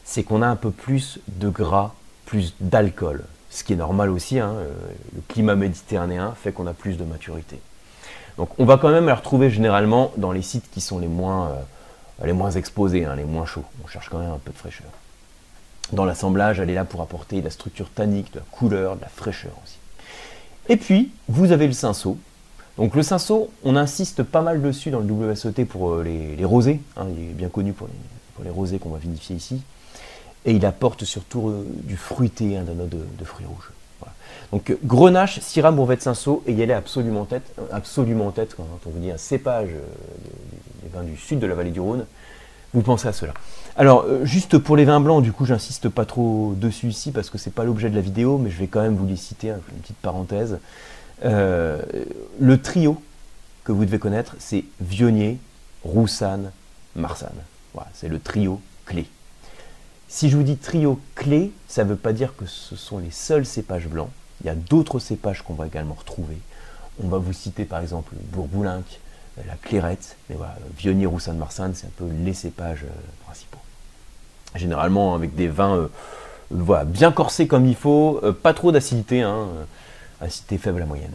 c'est 0.04 0.24
qu'on 0.24 0.42
a 0.42 0.48
un 0.48 0.56
peu 0.56 0.70
plus 0.70 1.20
de 1.28 1.48
gras, 1.48 1.94
plus 2.26 2.54
d'alcool. 2.60 3.24
Ce 3.50 3.62
qui 3.62 3.74
est 3.74 3.76
normal 3.76 4.10
aussi, 4.10 4.38
hein, 4.38 4.54
euh, 4.56 4.72
le 5.14 5.22
climat 5.28 5.54
méditerranéen 5.54 6.34
fait 6.34 6.52
qu'on 6.52 6.66
a 6.66 6.74
plus 6.74 6.96
de 6.96 7.04
maturité. 7.04 7.60
Donc 8.38 8.48
on 8.58 8.64
va 8.64 8.78
quand 8.78 8.90
même 8.90 9.06
la 9.06 9.14
retrouver 9.14 9.50
généralement 9.50 10.12
dans 10.16 10.32
les 10.32 10.42
sites 10.42 10.70
qui 10.70 10.80
sont 10.80 10.98
les 10.98 11.08
moins, 11.08 11.50
euh, 12.22 12.50
exposés, 12.56 13.06
les 13.16 13.24
moins 13.24 13.46
chauds. 13.46 13.64
On 13.84 13.88
cherche 13.88 14.08
quand 14.08 14.18
même 14.18 14.30
un 14.30 14.40
peu 14.42 14.52
de 14.52 14.58
fraîcheur. 14.58 14.88
Dans 15.92 16.04
l'assemblage, 16.04 16.58
elle 16.58 16.70
est 16.70 16.74
là 16.74 16.84
pour 16.84 17.02
apporter 17.02 17.40
de 17.40 17.44
la 17.44 17.50
structure 17.50 17.90
tannique, 17.90 18.32
de 18.32 18.38
la 18.38 18.44
couleur, 18.50 18.96
de 18.96 19.02
la 19.02 19.08
fraîcheur 19.08 19.52
aussi. 19.62 19.76
Et 20.68 20.76
puis, 20.76 21.10
vous 21.28 21.52
avez 21.52 21.66
le 21.66 21.72
cinceau. 21.72 22.16
Donc 22.78 22.94
le 22.94 23.02
cinceau, 23.02 23.50
on 23.64 23.76
insiste 23.76 24.22
pas 24.22 24.40
mal 24.40 24.62
dessus 24.62 24.90
dans 24.90 25.00
le 25.00 25.12
WSOT 25.12 25.66
pour 25.68 25.92
euh, 25.92 26.02
les, 26.02 26.44
rosés. 26.44 26.80
Hein, 26.96 27.06
il 27.14 27.30
est 27.30 27.34
bien 27.34 27.48
connu 27.48 27.72
pour 27.72 27.88
les, 28.42 28.50
rosés 28.50 28.78
qu'on 28.78 28.90
va 28.90 28.98
vinifier 28.98 29.36
ici. 29.36 29.60
Et 30.44 30.52
il 30.52 30.64
apporte 30.64 31.04
surtout 31.04 31.48
euh, 31.48 31.66
du 31.84 31.96
fruité, 31.96 32.56
hein, 32.56 32.62
d'un 32.62 32.86
de, 32.86 33.24
fruits 33.24 33.46
rouges. 33.46 33.70
Donc 34.52 34.76
Grenache, 34.84 35.40
Syrah, 35.40 35.70
Mourvèdre, 35.70 36.02
Cinsault, 36.02 36.42
et 36.46 36.52
y 36.52 36.62
aller 36.62 36.74
absolument 36.74 37.22
en 37.22 37.24
tête, 37.24 37.54
absolument 37.72 38.26
en 38.26 38.32
tête 38.32 38.54
quand 38.54 38.66
on 38.86 38.90
vous 38.90 38.98
dit 38.98 39.10
un 39.10 39.16
cépage 39.16 39.70
euh, 39.70 39.80
des 40.82 40.88
vins 40.90 41.04
du 41.04 41.16
sud 41.16 41.38
de 41.38 41.46
la 41.46 41.54
vallée 41.54 41.70
du 41.70 41.80
Rhône, 41.80 42.04
vous 42.74 42.82
pensez 42.82 43.08
à 43.08 43.12
cela. 43.14 43.32
Alors, 43.76 44.02
euh, 44.02 44.26
juste 44.26 44.58
pour 44.58 44.76
les 44.76 44.84
vins 44.84 45.00
blancs, 45.00 45.22
du 45.22 45.32
coup, 45.32 45.46
j'insiste 45.46 45.88
pas 45.88 46.04
trop 46.04 46.52
dessus 46.56 46.88
ici 46.88 47.12
parce 47.12 47.30
que 47.30 47.38
c'est 47.38 47.54
pas 47.54 47.64
l'objet 47.64 47.88
de 47.88 47.94
la 47.94 48.02
vidéo, 48.02 48.36
mais 48.36 48.50
je 48.50 48.58
vais 48.58 48.66
quand 48.66 48.82
même 48.82 48.96
vous 48.96 49.06
les 49.06 49.16
citer, 49.16 49.50
hein, 49.50 49.60
une 49.72 49.78
petite 49.78 49.96
parenthèse. 49.96 50.58
Euh, 51.24 51.80
le 52.38 52.60
trio 52.60 53.00
que 53.64 53.72
vous 53.72 53.86
devez 53.86 53.98
connaître, 53.98 54.36
c'est 54.38 54.64
Vionnier, 54.80 55.38
Roussanne, 55.82 56.50
Marsanne. 56.94 57.30
Voilà, 57.72 57.88
c'est 57.94 58.08
le 58.08 58.18
trio 58.18 58.60
clé. 58.84 59.06
Si 60.08 60.28
je 60.28 60.36
vous 60.36 60.42
dis 60.42 60.56
trio 60.56 61.00
clé, 61.14 61.52
ça 61.68 61.84
ne 61.84 61.88
veut 61.88 61.96
pas 61.96 62.12
dire 62.12 62.36
que 62.36 62.44
ce 62.44 62.76
sont 62.76 62.98
les 62.98 63.10
seuls 63.10 63.46
cépages 63.46 63.88
blancs. 63.88 64.10
Il 64.42 64.46
y 64.46 64.50
a 64.50 64.54
d'autres 64.54 64.98
cépages 64.98 65.42
qu'on 65.42 65.54
va 65.54 65.66
également 65.66 65.94
retrouver. 65.94 66.38
On 67.02 67.08
va 67.08 67.18
vous 67.18 67.32
citer 67.32 67.64
par 67.64 67.80
exemple 67.80 68.14
Bourboulinque, 68.32 69.00
la 69.46 69.54
clairette, 69.54 70.16
mais 70.28 70.36
voilà, 70.36 70.56
Vionnier, 70.76 71.06
Roussanne, 71.06 71.38
Marsanne, 71.38 71.74
c'est 71.74 71.86
un 71.86 71.92
peu 71.96 72.06
les 72.22 72.34
cépages 72.34 72.84
euh, 72.84 73.24
principaux. 73.24 73.58
Généralement 74.54 75.14
avec 75.14 75.34
des 75.34 75.48
vins 75.48 75.76
euh, 75.76 75.88
voilà, 76.50 76.84
bien 76.84 77.12
corsés 77.12 77.46
comme 77.46 77.66
il 77.66 77.76
faut, 77.76 78.20
euh, 78.22 78.32
pas 78.32 78.52
trop 78.52 78.72
d'acidité, 78.72 79.22
hein, 79.22 79.48
acidité 80.20 80.58
faible 80.58 80.82
à 80.82 80.86
moyenne. 80.86 81.14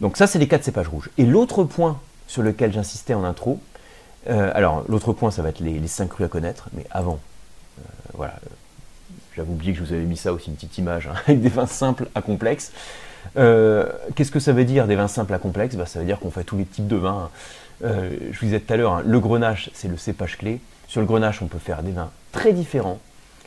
Donc 0.00 0.16
ça, 0.16 0.26
c'est 0.26 0.40
les 0.40 0.48
quatre 0.48 0.64
cépages 0.64 0.88
rouges. 0.88 1.10
Et 1.18 1.24
l'autre 1.24 1.62
point 1.62 2.00
sur 2.26 2.42
lequel 2.42 2.72
j'insistais 2.72 3.14
en 3.14 3.24
intro, 3.24 3.60
alors 4.26 4.84
l'autre 4.88 5.12
point, 5.12 5.30
ça 5.30 5.42
va 5.42 5.50
être 5.50 5.60
les, 5.60 5.78
les, 5.78 5.86
cinq 5.86 6.14
rues 6.14 6.24
à 6.24 6.28
connaître, 6.28 6.70
mais 6.72 6.86
avant, 6.90 7.20
voilà, 8.14 8.34
j'avais 9.36 9.50
oublié 9.50 9.72
que 9.72 9.78
je 9.78 9.84
vous 9.84 9.92
avais 9.92 10.04
mis 10.04 10.16
ça 10.16 10.32
aussi, 10.32 10.50
une 10.50 10.56
petite 10.56 10.78
image, 10.78 11.08
hein, 11.08 11.14
avec 11.26 11.40
des 11.40 11.48
vins 11.48 11.66
simples 11.66 12.08
à 12.14 12.22
complexes. 12.22 12.72
Euh, 13.36 13.86
qu'est-ce 14.14 14.30
que 14.30 14.40
ça 14.40 14.52
veut 14.52 14.64
dire 14.64 14.86
des 14.86 14.96
vins 14.96 15.08
simples 15.08 15.34
à 15.34 15.38
complexes 15.38 15.76
bah, 15.76 15.86
Ça 15.86 15.98
veut 15.98 16.04
dire 16.04 16.18
qu'on 16.18 16.30
fait 16.30 16.44
tous 16.44 16.56
les 16.56 16.64
types 16.64 16.86
de 16.86 16.96
vins. 16.96 17.30
Euh, 17.82 18.10
je 18.30 18.38
vous 18.38 18.46
disais 18.46 18.60
tout 18.60 18.72
à 18.72 18.76
l'heure, 18.76 18.92
hein, 18.94 19.02
le 19.04 19.20
grenache, 19.20 19.70
c'est 19.74 19.88
le 19.88 19.96
cépage 19.96 20.38
clé. 20.38 20.60
Sur 20.86 21.00
le 21.00 21.06
grenache, 21.06 21.42
on 21.42 21.46
peut 21.46 21.58
faire 21.58 21.82
des 21.82 21.92
vins 21.92 22.10
très 22.32 22.52
différents, 22.52 23.00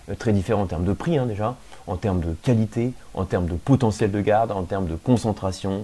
euh, 0.09 0.15
très 0.15 0.33
différents 0.33 0.63
en 0.63 0.67
termes 0.67 0.85
de 0.85 0.93
prix 0.93 1.17
hein, 1.17 1.25
déjà, 1.25 1.55
en 1.85 1.95
termes 1.95 2.19
de 2.19 2.33
qualité, 2.41 2.93
en 3.13 3.25
termes 3.25 3.47
de 3.47 3.55
potentiel 3.55 4.11
de 4.11 4.21
garde, 4.21 4.51
en 4.51 4.63
termes 4.63 4.87
de 4.87 4.95
concentration. 4.95 5.83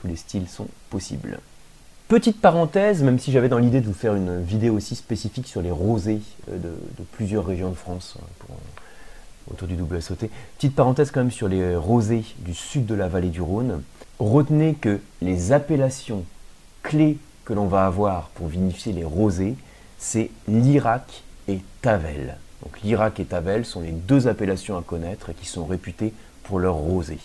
tous 0.00 0.06
les 0.06 0.16
styles 0.16 0.48
sont 0.48 0.68
possibles. 0.90 1.38
Petite 2.08 2.42
parenthèse, 2.42 3.02
même 3.02 3.18
si 3.18 3.32
j'avais 3.32 3.48
dans 3.48 3.56
l'idée 3.56 3.80
de 3.80 3.86
vous 3.86 3.94
faire 3.94 4.14
une 4.14 4.42
vidéo 4.42 4.74
aussi 4.74 4.96
spécifique 4.96 5.46
sur 5.46 5.62
les 5.62 5.70
rosés 5.70 6.20
de, 6.46 6.74
plusieurs 7.12 7.46
régions 7.46 7.70
de 7.70 7.74
France, 7.74 8.18
autour 9.50 9.68
du 9.68 9.74
WSOT. 9.74 10.28
Petite 10.56 10.74
parenthèse 10.74 11.10
quand 11.10 11.20
même 11.20 11.30
sur 11.30 11.48
les 11.48 11.76
rosés 11.76 12.24
du 12.38 12.54
sud 12.54 12.86
de 12.86 12.94
la 12.94 13.08
vallée 13.08 13.30
du 13.30 13.40
Rhône. 13.40 13.82
Retenez 14.18 14.74
que 14.74 15.00
les 15.20 15.52
appellations 15.52 16.24
clés 16.82 17.18
que 17.44 17.52
l'on 17.52 17.66
va 17.66 17.86
avoir 17.86 18.28
pour 18.34 18.48
vinifier 18.48 18.92
les 18.92 19.04
rosés, 19.04 19.56
c'est 19.98 20.30
l'Irak 20.48 21.22
et 21.48 21.60
Tavel. 21.80 22.36
Donc 22.62 22.80
l'Irak 22.82 23.18
et 23.20 23.24
Tavel 23.24 23.64
sont 23.64 23.80
les 23.80 23.90
deux 23.90 24.28
appellations 24.28 24.76
à 24.76 24.82
connaître 24.82 25.30
et 25.30 25.34
qui 25.34 25.46
sont 25.46 25.64
réputées 25.64 26.12
pour 26.44 26.58
leur 26.58 26.74
rosé. 26.74 27.18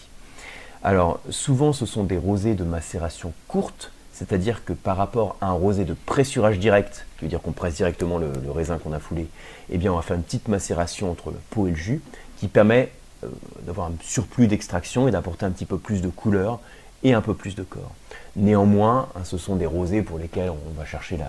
Alors 0.83 1.19
souvent 1.29 1.73
ce 1.73 1.85
sont 1.85 2.03
des 2.03 2.17
rosés 2.17 2.55
de 2.55 2.63
macération 2.63 3.33
courte, 3.47 3.91
c'est-à-dire 4.17 4.65
que 4.65 4.73
par 4.73 4.97
rapport 4.97 5.35
à 5.41 5.47
un 5.47 5.51
rosé 5.51 5.85
de 5.85 5.93
pressurage 5.93 6.57
direct, 6.57 7.05
qui 7.17 7.25
veut 7.25 7.29
dire 7.29 7.39
qu'on 7.39 7.51
presse 7.51 7.75
directement 7.75 8.17
le, 8.17 8.31
raisin 8.49 8.79
qu'on 8.79 8.91
a 8.91 8.99
foulé, 8.99 9.27
eh 9.69 9.77
bien 9.77 9.93
on 9.93 9.95
va 9.95 10.01
faire 10.01 10.15
une 10.15 10.23
petite 10.23 10.47
macération 10.47 11.11
entre 11.11 11.29
le 11.29 11.37
pot 11.51 11.67
et 11.67 11.69
le 11.69 11.75
jus 11.75 12.01
qui 12.37 12.47
permet 12.47 12.89
euh, 13.23 13.27
d'avoir 13.61 13.87
un 13.87 13.93
surplus 14.01 14.47
d'extraction 14.47 15.07
et 15.07 15.11
d'apporter 15.11 15.45
un 15.45 15.51
petit 15.51 15.65
peu 15.65 15.77
plus 15.77 16.01
de 16.01 16.09
couleur 16.09 16.59
et 17.03 17.13
un 17.13 17.21
peu 17.21 17.35
plus 17.35 17.53
de 17.53 17.61
corps. 17.61 17.91
Néanmoins, 18.35 19.07
hein, 19.15 19.19
ce 19.23 19.37
sont 19.37 19.55
des 19.55 19.67
rosés 19.67 20.01
pour 20.01 20.17
lesquels 20.17 20.49
on 20.49 20.79
va 20.79 20.85
chercher 20.85 21.19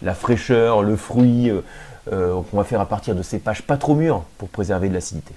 la, 0.00 0.14
fraîcheur, 0.14 0.82
le 0.82 0.96
fruit, 0.96 1.50
euh, 1.50 1.60
euh, 2.10 2.40
qu'on 2.50 2.56
va 2.56 2.64
faire 2.64 2.80
à 2.80 2.86
partir 2.86 3.14
de 3.14 3.22
cépages 3.22 3.60
pas 3.60 3.76
trop 3.76 3.94
mûrs 3.94 4.24
pour 4.38 4.48
préserver 4.48 4.88
de 4.88 4.94
l'acidité. 4.94 5.34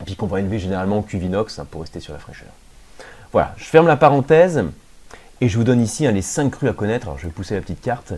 Et 0.00 0.04
puis 0.04 0.14
qu'on 0.14 0.26
va 0.26 0.38
élever 0.38 0.60
généralement 0.60 0.98
au 0.98 1.02
cuvinox 1.02 1.58
hein, 1.58 1.66
pour 1.68 1.80
rester 1.80 1.98
sur 1.98 2.12
la 2.12 2.20
fraîcheur. 2.20 2.50
Voilà, 3.32 3.54
je 3.56 3.64
ferme 3.64 3.88
la 3.88 3.96
parenthèse 3.96 4.62
et 5.42 5.48
je 5.48 5.58
vous 5.58 5.64
donne 5.64 5.80
ici 5.80 6.06
hein, 6.06 6.12
les 6.12 6.22
5 6.22 6.50
crus 6.50 6.70
à 6.70 6.72
connaître. 6.72 7.08
Alors 7.08 7.18
je 7.18 7.26
vais 7.26 7.32
pousser 7.32 7.56
la 7.56 7.60
petite 7.60 7.80
carte. 7.80 8.12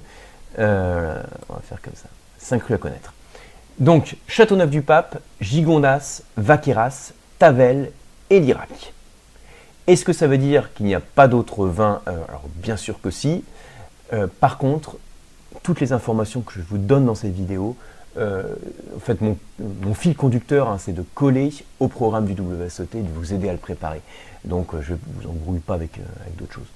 Euh, 0.59 1.23
on 1.49 1.55
va 1.55 1.61
faire 1.61 1.81
comme 1.81 1.95
ça. 1.95 2.09
5 2.37 2.63
crus 2.63 2.75
à 2.75 2.79
connaître. 2.79 3.15
Donc, 3.79 4.17
Châteauneuf-du-Pape, 4.29 5.19
Gigondas, 5.41 6.21
Vaqueras, 6.37 7.13
Tavel 7.39 7.91
et 8.29 8.41
Lirac. 8.41 8.93
Est-ce 9.87 10.05
que 10.05 10.13
ça 10.13 10.27
veut 10.27 10.37
dire 10.37 10.75
qu'il 10.75 10.85
n'y 10.85 10.95
a 10.95 11.01
pas 11.01 11.27
d'autres 11.27 11.67
vins? 11.67 12.03
Euh, 12.09 12.13
Alors, 12.29 12.43
bien 12.57 12.77
sûr 12.77 13.01
que 13.01 13.11
si. 13.11 13.43
Euh, 14.13 14.27
par 14.41 14.59
contre, 14.59 14.99
toutes 15.63 15.81
les 15.81 15.95
informations 15.95 16.43
que 16.43 16.53
je 16.53 16.61
vous 16.61 16.77
donne 16.77 17.07
dans 17.07 17.15
cette 17.15 17.35
vidéo, 17.35 17.75
en 18.17 19.01
fait, 19.01 19.19
mon, 19.23 19.37
fil 19.95 20.15
conducteur, 20.15 20.69
hein, 20.69 20.77
c'est 20.79 20.93
de 20.93 21.03
coller 21.15 21.53
au 21.81 21.89
programme 21.89 22.27
du 22.27 22.41
WSOT 22.41 22.87
et 22.95 23.01
de 23.01 23.09
vous 23.09 23.33
aider 23.33 23.49
à 23.49 23.53
le 23.53 23.59
préparer. 23.59 24.03
Donc, 24.45 24.79
je 24.83 24.93
ne 24.93 24.99
vous 25.17 25.29
embrouille 25.31 25.61
pas 25.61 25.75
avec 25.75 25.99
d'autres 26.39 26.53
choses. 26.53 26.69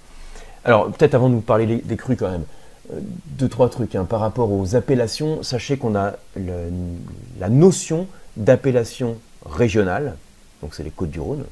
Alors, 0.65 0.91
peut-être 0.91 1.15
avant 1.15 1.29
de 1.29 1.35
vous 1.35 1.41
parler 1.41 1.67
des 1.67 1.97
crus 1.97 2.17
quand 2.19 2.31
même, 2.31 2.45
euh, 2.93 3.01
deux, 3.39 3.49
trois 3.49 3.69
trucs. 3.69 3.95
Hein. 3.95 4.05
Par 4.05 4.21
rapport 4.21 4.53
aux 4.53 4.77
appellations, 4.77 5.43
sachez 5.43 5.77
qu'on 5.77 5.95
a 5.95 6.15
la 6.37 7.49
notion 7.49 8.07
d'appellation 8.37 9.17
régionale, 9.45 10.17
donc 10.63 10.75
c'est 10.75 10.83
les 10.83 10.91
Côtes-du-Rhône, 10.91 11.45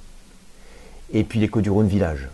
et 1.13 1.25
puis 1.25 1.39
les 1.41 1.49
Côtes-du-Rhône 1.49 1.89
village. 1.89 2.29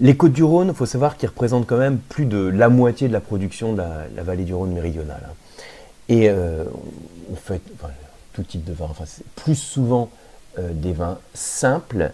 Les 0.00 0.16
Côtes-du-Rhône, 0.16 0.68
il 0.68 0.74
faut 0.74 0.86
savoir 0.86 1.16
qu'ils 1.16 1.28
représentent 1.28 1.66
quand 1.66 1.76
même 1.76 1.98
plus 1.98 2.26
de 2.26 2.38
la 2.38 2.68
moitié 2.68 3.08
de 3.08 3.12
la 3.12 3.20
production 3.20 3.72
de 3.72 3.78
la, 3.78 4.22
vallée 4.22 4.44
du 4.44 4.54
Rhône 4.54 4.72
méridionale. 4.72 5.22
Hein. 5.28 5.34
Et 6.08 6.30
euh, 6.30 6.64
on 7.30 7.34
fait 7.34 7.60
tout 8.32 8.42
type 8.42 8.64
de 8.64 8.72
vin, 8.72 8.86
enfin, 8.88 9.04
plus 9.34 9.56
souvent 9.56 10.08
euh, 10.58 10.70
des 10.72 10.92
vins 10.92 11.18
simples, 11.34 12.12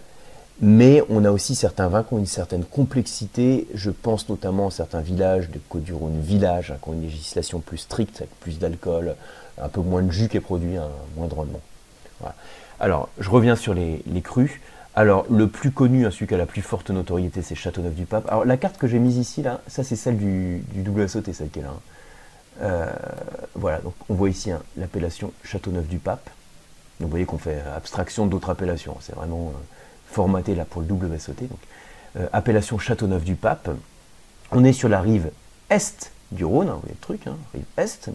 mais 0.60 1.02
on 1.08 1.24
a 1.24 1.30
aussi 1.30 1.54
certains 1.54 1.88
vins 1.88 2.04
qui 2.04 2.14
ont 2.14 2.18
une 2.18 2.26
certaine 2.26 2.64
complexité. 2.64 3.66
Je 3.74 3.90
pense 3.90 4.28
notamment 4.28 4.68
à 4.68 4.70
certains 4.70 5.00
villages 5.00 5.50
de 5.50 5.58
Côte-du-Rhône 5.68 6.20
village 6.20 6.70
hein, 6.70 6.76
qui 6.82 6.88
ont 6.88 6.92
une 6.92 7.02
législation 7.02 7.60
plus 7.60 7.78
stricte, 7.78 8.18
avec 8.18 8.30
plus 8.40 8.58
d'alcool, 8.58 9.16
un 9.60 9.68
peu 9.68 9.80
moins 9.80 10.02
de 10.02 10.12
jus 10.12 10.28
qui 10.28 10.36
est 10.36 10.40
produit, 10.40 10.76
un 10.76 10.90
moins 11.16 11.26
de 11.26 11.34
rendement. 11.34 11.60
Alors, 12.80 13.08
je 13.18 13.28
reviens 13.30 13.56
sur 13.56 13.74
les, 13.74 14.02
crus. 14.22 14.60
Alors, 14.94 15.26
le 15.28 15.48
plus 15.48 15.72
connu, 15.72 16.06
hein, 16.06 16.10
celui 16.10 16.28
qui 16.28 16.34
a 16.34 16.38
la 16.38 16.46
plus 16.46 16.62
forte 16.62 16.90
notoriété, 16.90 17.42
c'est 17.42 17.56
Châteauneuf-du-Pape. 17.56 18.26
Alors, 18.28 18.44
la 18.44 18.56
carte 18.56 18.78
que 18.78 18.86
j'ai 18.86 19.00
mise 19.00 19.16
ici, 19.16 19.42
là, 19.42 19.60
ça 19.66 19.82
c'est 19.82 19.96
celle 19.96 20.16
du, 20.16 20.64
du 20.72 20.88
WSOT, 20.88 21.32
celle 21.32 21.50
qui 21.50 21.58
est 21.58 21.62
là. 21.62 21.70
Hein. 21.70 21.80
Euh, 22.62 22.92
voilà, 23.56 23.80
donc 23.80 23.94
on 24.08 24.14
voit 24.14 24.28
ici 24.28 24.50
l'appellation 24.76 25.32
Châteauneuf-du-Pape. 25.42 26.30
Donc, 27.00 27.06
vous 27.06 27.08
voyez 27.08 27.26
qu'on 27.26 27.38
fait 27.38 27.60
abstraction 27.76 28.26
d'autres 28.26 28.50
appellations. 28.50 28.96
C'est 29.00 29.14
vraiment. 29.14 29.48
Euh, 29.48 29.73
formaté 30.14 30.54
là 30.54 30.64
pour 30.64 30.82
le 30.82 30.92
WSOT, 30.92 31.34
donc 31.40 31.58
euh, 32.16 32.26
appellation 32.32 32.78
Châteauneuf-du-Pape. 32.78 33.70
On 34.52 34.64
est 34.64 34.72
sur 34.72 34.88
la 34.88 35.00
rive 35.00 35.30
est 35.68 36.12
du 36.30 36.44
Rhône, 36.44 36.68
hein, 36.68 36.74
vous 36.74 36.80
voyez 36.80 36.94
le 36.94 37.00
truc, 37.00 37.26
hein, 37.26 37.36
rive 37.52 37.64
est. 37.76 38.10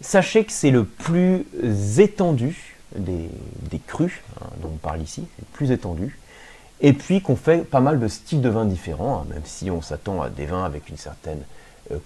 Sachez 0.00 0.44
que 0.44 0.52
c'est 0.52 0.72
le 0.72 0.84
plus 0.84 1.46
étendu 1.98 2.76
des, 2.96 3.30
des 3.70 3.78
crus 3.78 4.20
hein, 4.40 4.46
dont 4.60 4.70
on 4.74 4.76
parle 4.76 5.00
ici, 5.00 5.26
le 5.38 5.44
plus 5.52 5.70
étendu. 5.70 6.18
Et 6.80 6.92
puis 6.92 7.22
qu'on 7.22 7.36
fait 7.36 7.64
pas 7.64 7.80
mal 7.80 8.00
de 8.00 8.08
styles 8.08 8.42
de 8.42 8.48
vins 8.48 8.64
différents, 8.64 9.24
même 9.30 9.42
si 9.44 9.70
on 9.70 9.80
s'attend 9.80 10.20
à 10.20 10.28
des 10.28 10.46
vins 10.46 10.64
avec 10.64 10.88
une 10.88 10.96
certaine 10.96 11.40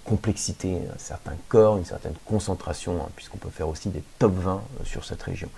complexité, 0.05 0.77
un 0.95 0.99
certain 0.99 1.35
corps, 1.49 1.79
une 1.79 1.85
certaine 1.85 2.15
concentration, 2.25 2.99
puisqu'on 3.17 3.39
peut 3.39 3.51
faire 3.51 3.69
aussi 3.69 3.89
des 3.91 4.03
top 4.19 4.35
20 4.35 4.55
euh, 4.55 4.85
sur 4.85 5.05
cette 5.05 5.23
région. 5.23 5.49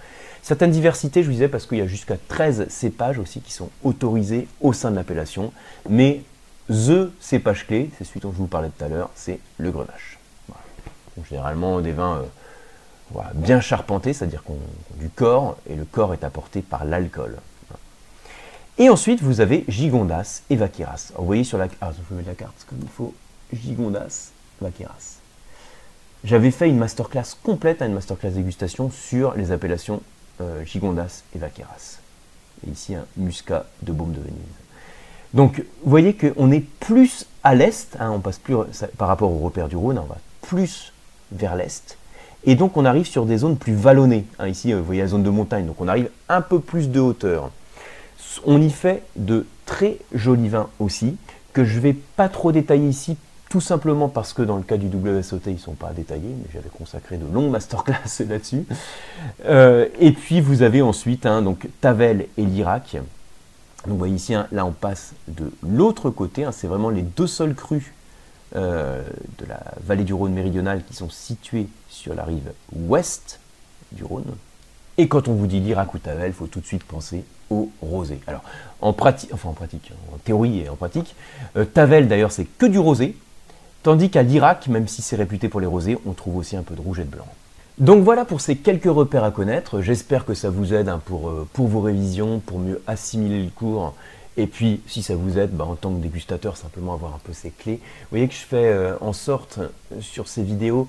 Certaines 0.42 0.70
diversités, 0.70 1.22
je 1.22 1.26
vous 1.26 1.32
disais, 1.32 1.48
parce 1.48 1.66
qu'il 1.66 1.78
y 1.78 1.82
a 1.82 1.86
jusqu'à 1.86 2.16
13 2.28 2.68
cépages 2.68 3.18
aussi 3.18 3.40
qui 3.40 3.52
sont 3.52 3.70
autorisés 3.82 4.46
au 4.60 4.72
sein 4.72 4.90
de 4.90 4.96
l'appellation, 4.96 5.52
mais 5.88 6.22
THE 6.68 7.10
cépage 7.20 7.66
clé, 7.66 7.90
c'est 7.98 8.04
celui 8.04 8.20
dont 8.20 8.32
je 8.32 8.36
vous 8.36 8.46
parlais 8.46 8.68
tout 8.68 8.84
à 8.84 8.88
l'heure, 8.88 9.10
c'est 9.14 9.40
le 9.58 9.70
grenache. 9.70 10.18
généralement 11.28 11.80
des 11.80 11.92
vins 11.92 12.22
euh, 13.16 13.20
bien 13.34 13.60
charpentés, 13.60 14.12
c'est-à-dire 14.12 14.42
qu'on 14.42 14.54
a 14.54 15.00
du 15.00 15.08
corps, 15.08 15.56
et 15.68 15.74
le 15.74 15.84
corps 15.84 16.14
est 16.14 16.24
apporté 16.24 16.62
par 16.62 16.84
l'alcool. 16.84 17.36
Et 18.78 18.88
ensuite, 18.88 19.20
vous 19.20 19.40
avez 19.42 19.64
Gigondas 19.68 20.42
et 20.48 20.56
Vaqueras. 20.56 21.12
Vous 21.16 21.26
voyez 21.26 21.44
sur 21.44 21.58
la, 21.58 21.68
ah, 21.82 21.90
je 21.92 22.14
vous 22.14 22.22
la 22.26 22.34
carte, 22.34 22.66
faut, 22.96 23.12
Gigondas, 23.52 24.30
Vaqueras. 24.60 25.18
J'avais 26.24 26.50
fait 26.50 26.68
une 26.68 26.76
masterclass 26.78 27.36
complète, 27.42 27.80
une 27.82 27.94
masterclass 27.94 28.30
dégustation 28.30 28.90
sur 28.90 29.34
les 29.34 29.52
appellations 29.52 30.02
euh, 30.40 30.64
Gigondas 30.64 31.22
et 31.34 31.38
Vaqueras. 31.38 31.98
Et 32.66 32.70
ici 32.70 32.94
un 32.94 33.06
Muscat 33.16 33.66
de 33.82 33.92
Baume 33.92 34.12
de 34.12 34.20
Venise. 34.20 34.34
Donc 35.32 35.64
vous 35.82 35.90
voyez 35.90 36.14
qu'on 36.14 36.50
est 36.50 36.64
plus 36.80 37.26
à 37.42 37.54
l'est, 37.54 37.96
hein, 37.98 38.10
on 38.10 38.20
passe 38.20 38.38
plus 38.38 38.56
par 38.98 39.08
rapport 39.08 39.30
au 39.30 39.38
repère 39.38 39.68
du 39.68 39.76
Rhône, 39.76 39.98
on 39.98 40.06
va 40.06 40.18
plus 40.42 40.92
vers 41.32 41.56
l'est. 41.56 41.96
Et 42.44 42.54
donc 42.54 42.76
on 42.76 42.84
arrive 42.84 43.06
sur 43.06 43.26
des 43.26 43.38
zones 43.38 43.56
plus 43.56 43.74
vallonnées. 43.74 44.26
Hein. 44.38 44.48
ici, 44.48 44.72
euh, 44.72 44.78
vous 44.78 44.84
voyez 44.84 45.02
la 45.02 45.08
zone 45.08 45.22
de 45.22 45.30
montagne, 45.30 45.66
donc 45.66 45.80
on 45.80 45.88
arrive 45.88 46.10
un 46.28 46.40
peu 46.40 46.60
plus 46.60 46.90
de 46.90 47.00
hauteur. 47.00 47.50
On 48.44 48.60
y 48.60 48.70
fait 48.70 49.02
de 49.16 49.46
très 49.66 49.98
jolis 50.12 50.48
vins 50.48 50.68
aussi, 50.78 51.16
que 51.52 51.64
je 51.64 51.76
ne 51.76 51.80
vais 51.80 51.92
pas 51.92 52.28
trop 52.28 52.52
détailler 52.52 52.88
ici 52.88 53.16
tout 53.50 53.60
simplement 53.60 54.08
parce 54.08 54.32
que 54.32 54.42
dans 54.42 54.56
le 54.56 54.62
cas 54.62 54.76
du 54.76 54.86
WSOT, 54.86 55.40
ils 55.46 55.54
ne 55.54 55.58
sont 55.58 55.74
pas 55.74 55.90
détaillés, 55.90 56.34
mais 56.38 56.48
j'avais 56.54 56.68
consacré 56.68 57.18
de 57.18 57.26
longues 57.26 57.50
masterclass 57.50 58.20
là-dessus. 58.28 58.64
Euh, 59.44 59.88
et 59.98 60.12
puis 60.12 60.40
vous 60.40 60.62
avez 60.62 60.80
ensuite 60.80 61.26
hein, 61.26 61.42
donc 61.42 61.68
Tavel 61.80 62.28
et 62.38 62.44
l'Irak. 62.46 62.92
Donc 62.94 63.02
vous 63.88 63.98
voyez 63.98 64.14
ici, 64.14 64.34
hein, 64.34 64.46
là 64.52 64.64
on 64.64 64.70
passe 64.70 65.14
de 65.26 65.50
l'autre 65.68 66.10
côté, 66.10 66.44
hein, 66.44 66.52
c'est 66.52 66.68
vraiment 66.68 66.90
les 66.90 67.02
deux 67.02 67.26
seuls 67.26 67.56
crus 67.56 67.92
euh, 68.54 69.02
de 69.38 69.46
la 69.46 69.60
vallée 69.84 70.04
du 70.04 70.14
Rhône 70.14 70.32
méridionale 70.32 70.84
qui 70.84 70.94
sont 70.94 71.10
situés 71.10 71.66
sur 71.88 72.14
la 72.14 72.22
rive 72.22 72.52
ouest 72.72 73.40
du 73.90 74.04
Rhône. 74.04 74.36
Et 74.96 75.08
quand 75.08 75.26
on 75.26 75.34
vous 75.34 75.48
dit 75.48 75.58
l'Irak 75.58 75.92
ou 75.92 75.98
Tavel, 75.98 76.28
il 76.28 76.34
faut 76.34 76.46
tout 76.46 76.60
de 76.60 76.66
suite 76.66 76.84
penser 76.84 77.24
au 77.50 77.68
rosé. 77.82 78.20
Alors, 78.28 78.44
en 78.80 78.92
pratique, 78.92 79.30
enfin 79.32 79.48
en 79.48 79.54
pratique, 79.54 79.90
en 80.14 80.18
théorie 80.18 80.60
et 80.60 80.68
en 80.68 80.76
pratique, 80.76 81.16
euh, 81.56 81.64
Tavel 81.64 82.06
d'ailleurs 82.06 82.30
c'est 82.30 82.44
que 82.44 82.66
du 82.66 82.78
rosé, 82.78 83.16
Tandis 83.82 84.10
qu'à 84.10 84.22
l'Irak, 84.22 84.68
même 84.68 84.88
si 84.88 85.00
c'est 85.00 85.16
réputé 85.16 85.48
pour 85.48 85.60
les 85.60 85.66
rosés, 85.66 85.96
on 86.06 86.12
trouve 86.12 86.36
aussi 86.36 86.56
un 86.56 86.62
peu 86.62 86.74
de 86.74 86.80
rouge 86.80 87.00
et 87.00 87.04
de 87.04 87.10
blanc. 87.10 87.26
Donc 87.78 88.04
voilà 88.04 88.26
pour 88.26 88.42
ces 88.42 88.56
quelques 88.56 88.84
repères 88.84 89.24
à 89.24 89.30
connaître. 89.30 89.80
J'espère 89.80 90.26
que 90.26 90.34
ça 90.34 90.50
vous 90.50 90.74
aide 90.74 90.90
hein, 90.90 91.00
pour, 91.02 91.30
euh, 91.30 91.48
pour 91.54 91.66
vos 91.66 91.80
révisions, 91.80 92.40
pour 92.40 92.58
mieux 92.58 92.82
assimiler 92.86 93.42
le 93.42 93.48
cours. 93.48 93.94
Et 94.36 94.46
puis, 94.46 94.82
si 94.86 95.02
ça 95.02 95.16
vous 95.16 95.38
aide, 95.38 95.52
bah, 95.52 95.64
en 95.64 95.76
tant 95.76 95.90
que 95.90 96.00
dégustateur, 96.00 96.58
simplement 96.58 96.92
avoir 96.92 97.14
un 97.14 97.20
peu 97.24 97.32
ces 97.32 97.50
clés. 97.50 97.76
Vous 97.76 98.08
voyez 98.10 98.28
que 98.28 98.34
je 98.34 98.40
fais 98.40 98.66
euh, 98.66 98.96
en 99.00 99.14
sorte, 99.14 99.58
euh, 99.58 99.68
sur 100.00 100.28
ces 100.28 100.42
vidéos, 100.42 100.88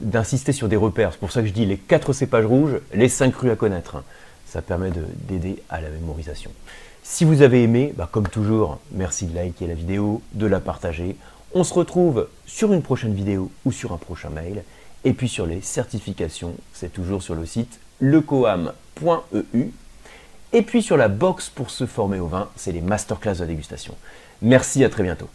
d'insister 0.00 0.52
sur 0.52 0.68
des 0.68 0.76
repères. 0.76 1.12
C'est 1.12 1.18
pour 1.18 1.32
ça 1.32 1.42
que 1.42 1.48
je 1.48 1.52
dis 1.52 1.66
les 1.66 1.76
quatre 1.76 2.12
cépages 2.12 2.46
rouges, 2.46 2.78
les 2.94 3.08
cinq 3.08 3.34
rues 3.34 3.50
à 3.50 3.56
connaître. 3.56 4.02
Ça 4.46 4.62
permet 4.62 4.90
d'aider 5.26 5.60
à 5.68 5.80
la 5.80 5.90
mémorisation. 5.90 6.52
Si 7.02 7.24
vous 7.24 7.42
avez 7.42 7.64
aimé, 7.64 7.92
bah, 7.96 8.08
comme 8.10 8.28
toujours, 8.28 8.78
merci 8.92 9.26
de 9.26 9.34
liker 9.34 9.66
la 9.66 9.74
vidéo, 9.74 10.22
de 10.34 10.46
la 10.46 10.60
partager. 10.60 11.16
On 11.54 11.64
se 11.64 11.74
retrouve 11.74 12.28
sur 12.46 12.72
une 12.72 12.82
prochaine 12.82 13.14
vidéo 13.14 13.50
ou 13.64 13.72
sur 13.72 13.92
un 13.92 13.98
prochain 13.98 14.30
mail. 14.30 14.64
Et 15.04 15.12
puis 15.12 15.28
sur 15.28 15.46
les 15.46 15.60
certifications, 15.60 16.54
c'est 16.72 16.92
toujours 16.92 17.22
sur 17.22 17.34
le 17.34 17.44
site 17.44 17.78
lecoam.eu. 18.00 19.70
Et 20.54 20.62
puis 20.62 20.82
sur 20.82 20.96
la 20.96 21.08
box 21.08 21.48
pour 21.48 21.70
se 21.70 21.86
former 21.86 22.20
au 22.20 22.26
vin, 22.26 22.48
c'est 22.56 22.72
les 22.72 22.80
masterclass 22.80 23.36
de 23.36 23.46
dégustation. 23.46 23.94
Merci, 24.40 24.84
à 24.84 24.88
très 24.88 25.02
bientôt. 25.02 25.28